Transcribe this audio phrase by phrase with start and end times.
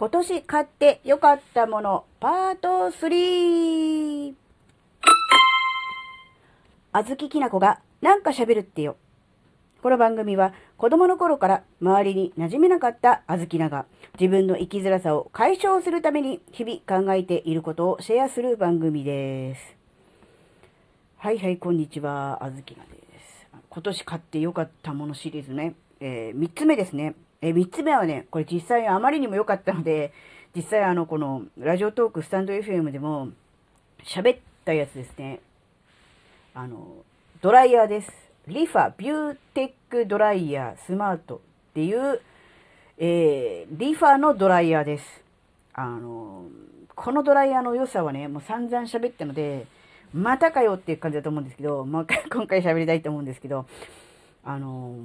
[0.00, 4.32] 今年買って良かったもの、パート3。
[6.90, 8.96] あずききなこがなんか喋るってよ。
[9.82, 13.84] この番組は子供の頃から周りに馴染めなかったあずきなが
[14.18, 19.76] 自分の生きづらさを解消するために日々考えていることをシェアする番組です。
[21.18, 22.42] はいはい、こんにちは。
[22.42, 22.90] あずきなで
[23.20, 23.46] す。
[23.68, 25.74] 今年買って良かったものシリーズね。
[26.00, 27.16] えー、3つ目ですね。
[27.42, 30.12] えー、3つ目はね、これ実際あまりにも良かったので、
[30.54, 33.28] 実際あの、このラジオトークスタンド FM でも
[34.04, 35.40] 喋ったやつですね。
[36.54, 36.96] あの、
[37.40, 38.12] ドライヤーです。
[38.46, 42.20] リファビューテックドライヤースマートっていう、
[42.98, 45.04] えー、リファのドライヤーです。
[45.72, 46.44] あの、
[46.94, 49.66] このドライヤーの良さはね、もう散々喋ったので、
[50.12, 53.66] またかよっていう感じだと思うんですけど、まあ、 今回喋りたいと思うんですけど、
[54.44, 54.96] あの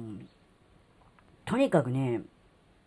[1.46, 2.22] とにかくね、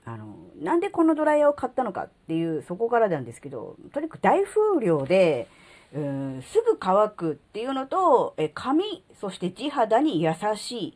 [0.06, 5.48] あの、なんでこのドライヤーを買ったのかっていう、そこからなんですけど、とにかく大風量で、
[5.94, 10.94] うん、すぐ乾くっていうのと、え髪、そして地肌に優しいっ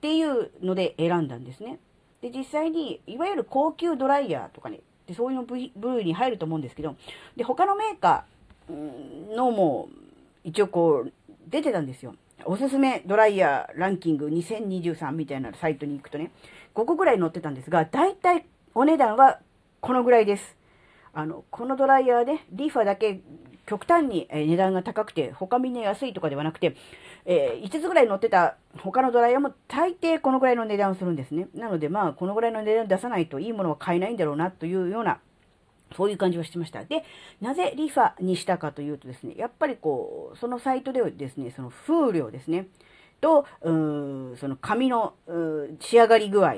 [0.00, 1.78] ていうので選んだんですね。
[2.22, 5.56] で、実際に、いわゆる高級ドライヤーとかね、でそういうの部
[5.94, 6.96] 類に入ると思うんですけど、
[7.36, 9.88] で、他のメーカーのも、
[10.44, 11.12] 一応こう、
[11.46, 12.14] 出てたんですよ。
[12.44, 16.30] おすすめドライヤーランキング2023みたいなサイトに行くとね、
[16.74, 19.40] 5個ぐらい載ってたんですが、大体お値段は
[19.80, 20.56] このぐらいです。
[21.12, 23.20] あの、このドライヤーで、リーファだけ
[23.66, 26.74] 極端に値段が高くて、他みんな安いとかではなくて、
[27.24, 31.48] えー、5つぐらい乗ってた他のドライヤーも大抵このぐらいの値段をするんですね。
[31.54, 35.20] なのでまあ、このぐらいの値段出さないといいものは買えないんだろうなというような
[35.96, 36.84] そういう感じはしてました。
[36.84, 37.04] で、
[37.40, 42.66] なぜリファにしたかというとですね、やっぱりこう、そのサイトではですね、その風量ですね、
[43.22, 43.68] と、そ
[44.48, 45.14] の髪の
[45.80, 46.56] 仕上がり具合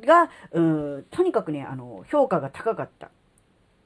[0.00, 3.10] が、うとにかくね、あの、評価が高かったっ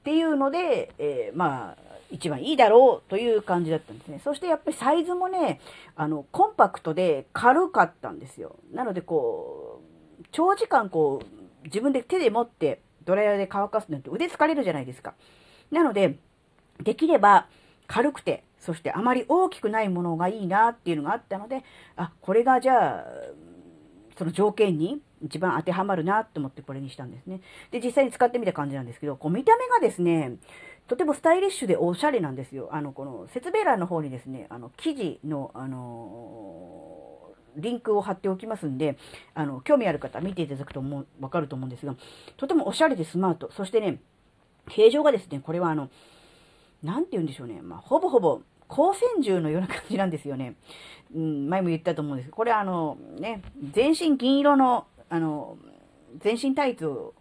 [0.05, 4.21] ていうので、えー、まあ、一番いいだろうという感じだったんですね。
[4.25, 5.61] そしてやっぱりサイズもね、
[5.95, 8.57] あの、コンパクトで軽かったんですよ。
[8.73, 9.81] なのでこ
[10.21, 15.15] う、長時間こう、自分で手で持ってドライヤーで乾かすなんて腕疲れるじゃないですか。
[15.71, 16.19] なので、
[16.83, 17.47] できれば
[17.87, 21.65] 軽くて、そしてあまり大きくないものがいいなっていうのがあったので、
[21.97, 23.05] あ、これがじゃあ、
[24.17, 27.41] その条件に一番当てはまるなと思ってこれにしたんですね。
[27.71, 30.37] で、実際に使ってみた感じなんですけど、こう見た目がですね、
[30.89, 32.69] とてもスタイリッシュでおしゃれなんですよ。
[32.73, 38.97] あの、この説明欄の方にですね、あの、記事の、あのリンクを貼っておきますんで、
[39.35, 41.97] あの、興味ある方見ていただくと思う、わかると思うんですが、
[42.37, 43.51] とてもおしゃれでスマート。
[43.53, 44.01] そしてね、
[44.69, 45.91] 形状がですね、これはあの、
[46.83, 47.61] なんて言うんでしょうね。
[47.63, 48.41] まあ、ほぼほぼ、
[48.71, 50.55] 光線銃のような感じなんですよね。
[51.15, 55.57] うん、前も言ったと思うんですこれあの、ね、全身銀色の、あの、
[56.19, 57.15] 全身タイツを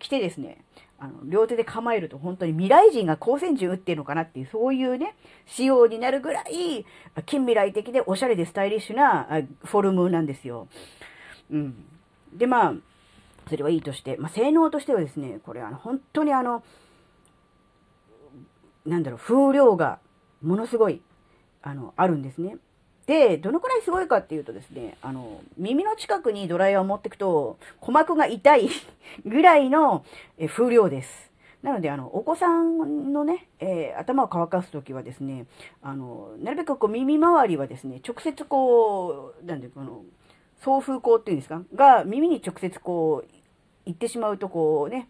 [0.00, 0.64] 着てですね、
[0.98, 5.14] あの、両手で構えると本当に未来人が光線銃撃ってるのかなっていう、そういうね、
[5.46, 6.84] 仕様になるぐらい、
[7.26, 9.28] 近未来的でおしゃれでスタイリッシュな
[9.64, 10.66] フォルムなんですよ。
[11.50, 11.84] うん。
[12.34, 12.74] で、まあ、
[13.48, 16.64] それはいいとして、まあ、性能としてはですね、これあの、本当にあの、
[18.86, 19.98] なんだろう、風量が
[20.42, 21.02] ものすごい、
[21.62, 22.56] あの、あるんですね。
[23.06, 28.68] で、どのくらいすごいかっていうとですね、あの、耳の近くにドライヤーを持ってくと、鼓膜が痛い
[29.24, 30.04] ぐらいの
[30.48, 31.28] 風量です。
[31.62, 35.46] なので、あの、お子さんのね、えー、頭を乾かすときはですね、
[35.82, 40.04] あの、なるべくこう耳周りはですね、直接こう、なんで、この、
[40.60, 41.62] 送風口っていうんですか？
[41.74, 43.28] が、耳に直接こう、
[43.86, 45.08] 行ってしまうとこうね、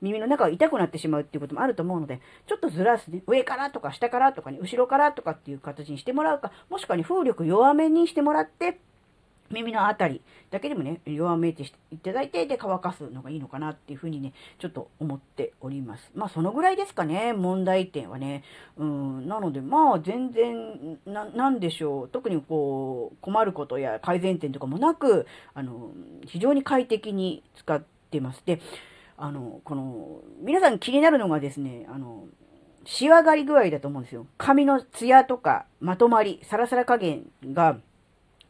[0.00, 8.78] 耳の中が痛くなってしまうっていうこともあると思うので、ちょっとずらすね、上からとか下からとかに、後ろからとかっていう形にしてもらうか、もしくはね、風力弱めにしてもらって、
[9.50, 10.20] 耳のあたり
[10.50, 16.10] だけでもね、弱めていただいて、で、乾かすのがいいのかなっていうふうにね、ちょっと思っております。
[16.14, 18.44] まあ、そのぐらいですかね、問題点はね。
[18.76, 22.08] うん、なので、まあ、全然、な、なんでしょう。
[22.08, 25.90] 特にこう、困ることや改善点とかもなく、あの、
[26.26, 28.42] 非常に快適に使ってます。
[28.44, 28.60] で、
[29.18, 32.24] あの、この、皆さん気になるのがですね、あの、
[32.84, 34.26] 仕上がり具合だと思うんですよ。
[34.38, 37.78] 髪のツヤとか、まとまり、サラサラ加減が、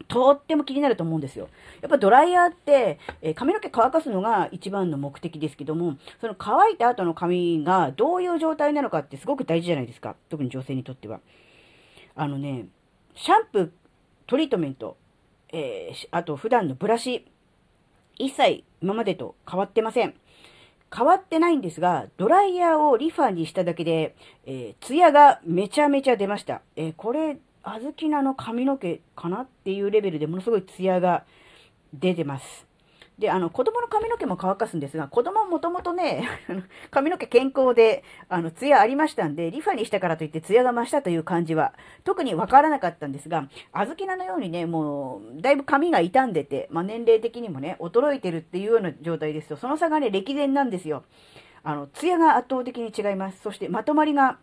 [0.06, 1.48] とっても気になると思うんですよ。
[1.80, 10.16] やっぱドライヤーって、えー、髪の毛乾かすのが一番の目的ですけども、その乾いた後の髪がどういう状態なのかってすごく大事じゃないですか。
[10.28, 11.20] 特に女性にとっては。
[12.14, 12.66] あのね、
[13.14, 13.70] シャンプー、
[14.26, 14.96] トリートメント、
[15.52, 17.26] えー、あと普段のブラシ、
[18.18, 20.14] 一切今までと変わってません。
[20.94, 24.14] 変わってないんですが、ドライヤーをリファにしただけで、
[24.46, 26.62] えー、ツヤがめちゃめちゃ出ました。
[26.76, 31.24] えー、これ、小豆菜の髪の毛かなっていうレベルでものすごいツヤが
[31.92, 32.67] 出てます。
[33.18, 36.28] で、あの、子供の髪の毛も乾かすんですが、子供もともとね、
[36.90, 41.74] 髪の毛健康で、あの、ツヤありましたんで、リファにしたからといってツヤが増したという感じは、
[42.04, 51.02] 特にわからなかったんですが、あずきなのようにね、もう、だいぶ髪が傷んでて、まあ、年齢的にもね、衰えてるっていうような状態ですと、その差がね、歴然なんですよ。
[51.64, 53.40] あの、ツヤが圧倒的に違います。
[53.42, 54.38] そして、まとまりが、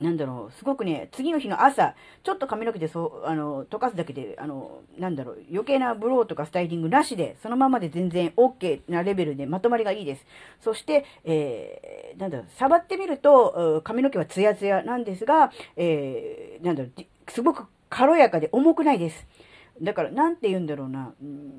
[0.00, 10.24] なんだろう、すごくね、次の日の朝、ちょっと髪の毛でそう、あの、溶かすだけで、あの、なんだろう、余計なブローとかスタイリングなしで、そのままで全然 OK なレベルでまとまりがいいです。
[10.60, 19.26] そして、えー、なんだろう、触ってみると、髪の毛はツヤツヤなんですが、えー、なんだろう、すごく軽やかで重くないです。
[19.82, 21.52] だから、なんて言うんだろうな、うん、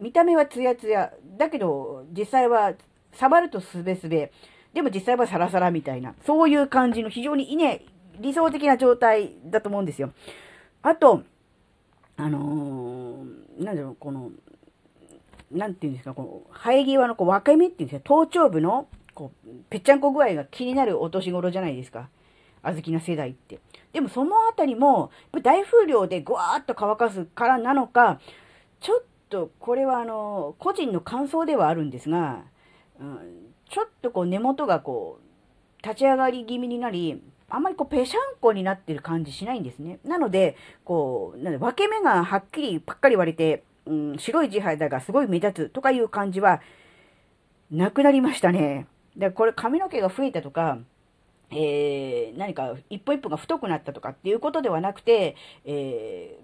[0.00, 2.74] 見た目はツヤツヤ、だけど、実際は、
[3.12, 4.30] 触るとすべすべ、
[4.72, 7.84] でも実際はサラサラみたいな、そういう感じの非常にね、
[8.20, 10.12] 理想的な状態だと思うんですよ。
[10.82, 11.22] あと、
[12.16, 14.30] あのー、なんだろう、この、
[15.50, 22.08] なんていうんですか、この、生え際のこう分け目っていうんですか、頭頂部の、こう、ぺっちゃんこ具合が気になるお年頃じゃないですか。
[22.62, 23.60] 小豆な世代って。
[23.92, 25.10] でもそのあたりも、
[25.42, 28.20] 大風量でぐわーっと乾かすからなのか、
[28.80, 32.42] ちょっとこれはあの、個人の感想ではあるんですが、
[33.00, 33.18] うん、
[33.68, 39.98] ちょっとこう根元がこう、立ち上がり気味になり、あんまりこう、ぺしゃんこになってる感じしないんですね。
[40.04, 46.60] なので、こう、なんで分け目がはっきりパッカリ割れて、うん、白い地肌がすごい目立つとかいう感じは、
[47.70, 48.86] なくなりましたね。
[49.16, 50.78] で、これ髪の毛が増えたとか、
[51.50, 56.38] えー、何か一歩一歩が太くなったとかっていうことではなくて、え、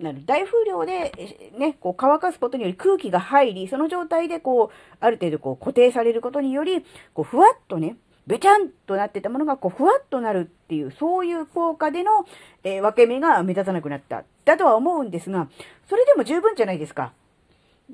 [0.00, 1.12] なる大風量で、
[1.58, 6.84] ね、こう乾かすことにより空気が入り、その状態でこう、ある程度こう固定されることにより、
[7.14, 7.96] こうふわっとね、
[8.26, 12.26] べちゃんとなってたものがこうふわっとなるっていう、そういう効果での、
[12.64, 14.24] えー、分け目が目立たなくなった。
[14.44, 15.48] だとは思うんですが、
[15.88, 17.12] それでも十分じゃないですか。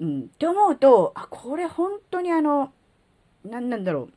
[0.01, 0.21] うん。
[0.23, 2.73] って思うと、あ、これ本当にあの、
[3.45, 4.09] 何なんだろ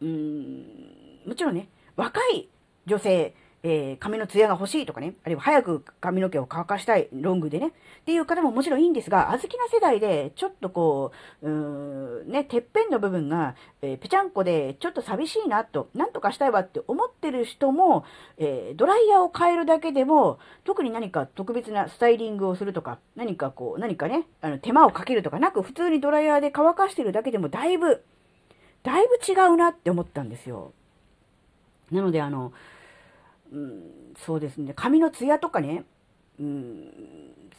[0.00, 0.06] う。
[0.06, 2.48] うん、もちろんね、若い
[2.86, 7.70] 女性、えー、髪のツヤが欲しいとかね、あるいは早く髪の毛を乾かしたい、ロングでね、っ
[8.04, 11.10] ていう方ももちろんいいんですが、小豆な世代で、ちょっとこ
[11.42, 18.04] う、うーん、ね、てっぺんの部分が、えー、ぺちゃんこで、ちょっと寂しいなと、なんとかしたいわって思ってる人も、
[18.38, 28.04] えー、ドライヤーを変えるだけでも、特に何か特別なスタイリングをするとか、何かこう、何かね、あの、手間をかけるとかなく、普通にドライヤーで乾かしてるだけでも、だいぶ、
[28.82, 30.72] だいぶ違うなって思ったんですよ。
[31.90, 32.52] なので、あの、
[33.52, 33.82] うん、
[34.16, 35.84] そうですね、髪のツヤとかね、
[36.38, 36.90] うん、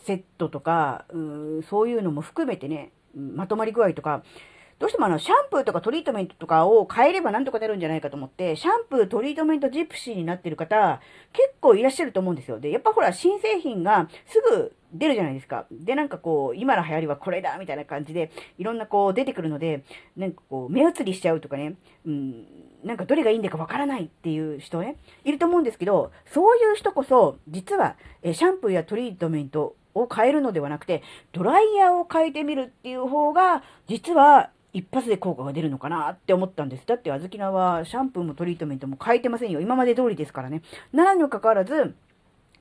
[0.04, 4.24] セットとか、うん、そういうのも含めてね、まとまり具合とか、
[4.80, 11.01] どうしてもあの、シャンプーとかトリートメントとかを変えればなんとかなるんじゃないかと思って、シャンプー、トリートメント、ジプシーになってる方、
[11.34, 12.60] 結構いらっしゃると思うんですよ。
[12.60, 15.66] で、やっぱほら、新製品がすぐ出るじゃないですか。
[15.72, 19.84] で、なんかこう、今の流行りはこれだみたいな感じで、いろんなこう出てくるので、
[20.16, 21.75] なんかこう、目移りしちゃうとかね、
[22.06, 22.45] うん、
[22.84, 31.04] なんかどれがいいんだかわからないっていう人ね、いると思うんですけど、そういう人こそ、実は、えシャンプーやトリートメントを変えるのではなくて、
[31.34, 36.86] ドライヤーを変えてみるっていう方が、実は一発で効果が出るのかなって思ったんです。
[36.86, 39.60] だって、あずきなはシャンプーもトリートメントも変えてませんよ。
[39.60, 40.62] 今まで通りですからね。
[40.94, 41.95] ならにもかかわらず、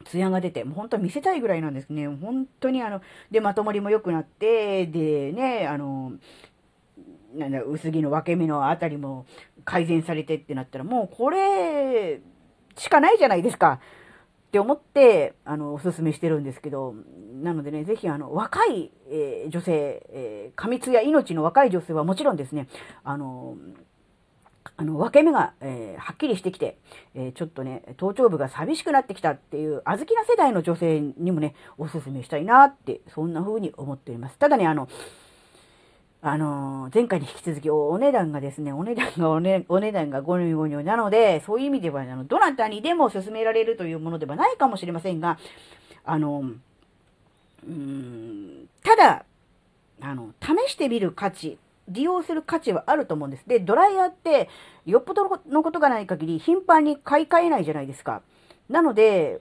[0.04, 2.08] ツヤが出て、もう本当見せたいぐらいなんですね。
[2.08, 3.00] 本当にあの、
[3.30, 6.12] で、まとまりも良くなって、で、ね、あの、
[7.34, 9.26] なんだ、薄着の分け目のあたりも
[9.64, 12.20] 改善されてってなったら、もうこれ
[12.76, 13.80] しかないじゃないですか。
[14.46, 16.94] って思って、あの、おすすめしてるんですけど、
[17.42, 22.68] なのでね、ぜひ、あの、若い、えー、女性、えー、過密や命の若い女性はもちろんですね、
[23.02, 23.56] あの、
[24.78, 26.76] あの、分け目が、えー、はっきりしてきて、
[27.14, 34.36] えー、ちょっとね、頭頂部が寂しくなってきたっていう、小豆な世代の女性にもね、おすすめしたいなって、そんな風に思っております。
[34.36, 34.88] ただね、あの、
[36.20, 45.38] あのー、前回に引き続きお、お値段がですね、お値段がお,、ね、お値段がゴニョゴニョなので、そういう意味では、あの、どなたにでも勧められるというものではないかもしれませんが、
[46.04, 46.44] あの、
[47.66, 49.24] うん、ただ、
[50.02, 53.44] あの、試してみる価値、利用する価値はあると思うんです。
[53.46, 54.48] で、ドライヤーって、
[54.84, 58.22] よっぽどのことがない限り、頻繁に買い替えないじゃないですか。
[58.68, 59.40] なので、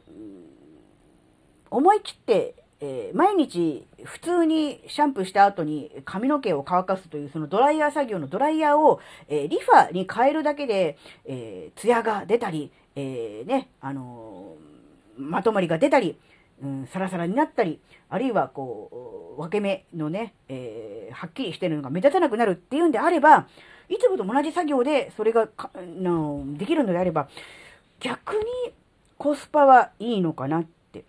[1.70, 9.00] 思い切ってえー、毎日普通にシャンプーした後に髪の毛を乾かすというそのドライヤー作業のドライヤーを、
[9.30, 14.56] えー、リファに変えるだけで、えー、ツヤが出たり、えー、ね、あの
[15.18, 16.20] まとまりが出たり、
[16.64, 23.48] うん、サラサラになったり、あるいはこう、分け目のね、えはっきりしてるのが目立たなくなるっていうんであれば、
[23.90, 27.30] いつもと同じ作業でそれがのできるのであれば、
[28.00, 28.74] 逆に
[29.18, 31.04] コスパはいいのかなって。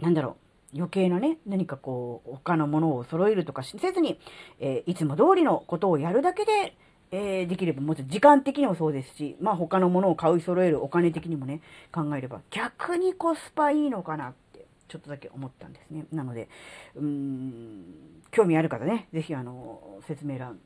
[0.00, 0.46] なんだろう。
[0.76, 4.18] 余計なね、何かこう、他のものを揃えるとかせずに、
[4.60, 6.76] えー、いつも通りのことをやるだけで、
[7.12, 11.60] えー、できれば、もちろん時間的にもそうですし、まあ他のものを買い揃えるお金的にもね、
[11.92, 14.45] 考えれば、逆にコスパいいのかなって、
[14.88, 16.06] ちょっとだけ思ったんですね。
[16.12, 16.48] なので、
[16.94, 17.84] うん、
[18.30, 20.58] 興味ある方ね、ぜひあの、説明欄、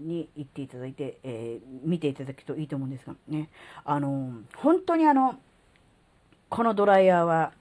[0.00, 3.48] に行っていただいて、えー、見ていただくといいと思うんですがね、
[3.84, 5.36] あの、本当にあの、
[6.48, 7.52] このドライヤーは、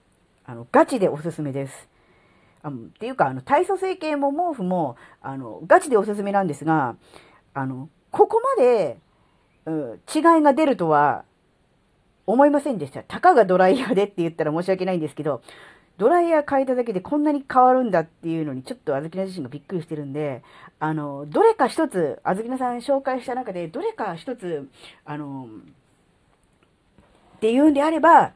[0.45, 1.87] あの、ガチでおすすめです。
[2.63, 6.95] あっていうか、あの、体組成系も毛布も、あの、ガチでおすすめなんですが、
[7.53, 8.97] あの、ここまで、
[9.65, 11.23] うん、違いが出るとは
[12.31, 13.03] 思いませんでした。
[13.03, 15.41] たかがドライヤーでって言ったら申し訳ないんですけど、
[15.97, 20.43] ドライヤー変えただけでこんなに変わるんだっていうのに、ちょっとあずきな自身がびっくりしてるんで、
[20.79, 24.67] あの、どれか一つ、あずきなさん紹介した中で、どれか一つ、
[25.05, 25.47] あの、
[27.37, 28.33] っていうんであれば、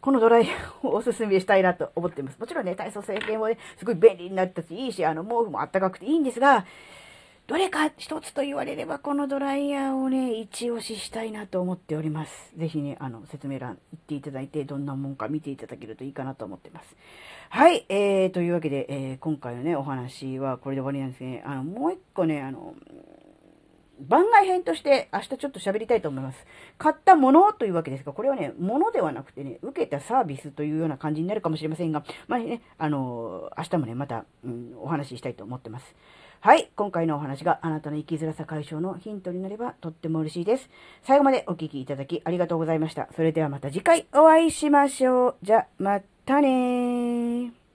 [0.00, 2.38] このドライヤーをおすすめしたいなと思ってます。
[2.38, 6.66] もちろんね、体操成形もね、すごい便利になったし、いいし、あの、毛布もあったかくていいんですが、
[7.48, 12.52] どれか一つと言われれば、このドライヤーをね、一押ししたいなと思っております。
[12.58, 16.94] ぜひね、あの、説明欄行っていただいて、どんなもんか見ていただけるといいかなと思ってます。
[17.48, 21.42] はい、えー、というわけで、えー、今回のね、お話はこれで終わりなんですね。
[21.46, 22.74] あの、もう一個ね、あの、
[24.00, 26.46] 番外編として明日ちょっと喋りたいと思います。
[26.78, 35.94] 買ったものというわけですが、これはね、ものではなくてね、受けたサービスというような感じになるかもしれませんが、まあね、あの、明日もね、また、うん、お話ししたいと思ってます。
[36.40, 40.70] はい、今回のお話があなたの生きづらさ解消のヒントになればとっても嬉しいです。
[41.02, 43.08] 最後までお聴きいただきありがとうございました。
[43.16, 45.36] それではまた次回お会いしましょう。
[45.42, 47.67] じゃ、またねー。